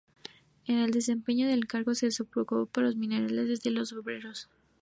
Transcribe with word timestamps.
En 0.65 0.79
el 0.79 0.89
desempeño 0.89 1.47
del 1.47 1.67
cargo 1.67 1.93
se 1.93 2.07
preocupó 2.23 2.65
por 2.65 2.83
los 2.85 2.95
intereses 2.95 3.61
de 3.61 3.69
los 3.69 3.93
obreros. 3.93 4.49